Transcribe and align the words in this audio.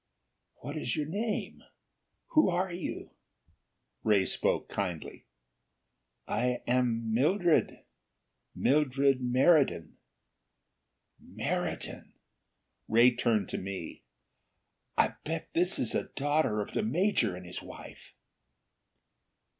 "What 0.61 0.77
is 0.77 0.95
your 0.95 1.05
name? 1.05 1.61
Who 2.29 2.49
are 2.49 2.73
you?" 2.73 3.11
Ray 4.03 4.25
spoke 4.25 4.67
kindly. 4.67 5.27
"I 6.27 6.63
am 6.65 7.13
Mildred. 7.13 7.83
Mildred 8.55 9.21
Meriden." 9.21 9.97
"Meriden!" 11.19 12.13
Ray 12.87 13.13
turned 13.15 13.49
to 13.49 13.59
me. 13.59 14.01
"I 14.97 15.17
bet 15.23 15.53
this 15.53 15.77
is 15.77 15.93
a 15.93 16.05
daughter 16.09 16.61
of 16.61 16.71
the 16.73 16.81
major 16.81 17.35
and 17.35 17.45
his 17.45 17.61
wife!" 17.61 18.15